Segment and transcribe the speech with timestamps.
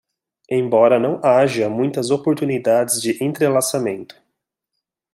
[0.49, 4.19] Embora não haja muitas oportunidades de entrelaçamento